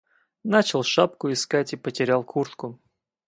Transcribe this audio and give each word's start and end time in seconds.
Начал 0.55 0.83
шапку 0.83 1.31
искать 1.31 1.73
и 1.73 1.77
потерял 1.77 2.23
куртку. 2.23 2.79